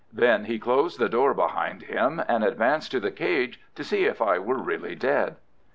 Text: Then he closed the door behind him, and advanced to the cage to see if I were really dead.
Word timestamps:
Then 0.11 0.45
he 0.45 0.57
closed 0.57 0.97
the 0.97 1.07
door 1.07 1.35
behind 1.35 1.83
him, 1.83 2.23
and 2.27 2.43
advanced 2.43 2.89
to 2.93 2.99
the 2.99 3.11
cage 3.11 3.61
to 3.75 3.83
see 3.83 4.05
if 4.05 4.19
I 4.19 4.39
were 4.39 4.57
really 4.57 4.95
dead. 4.95 5.35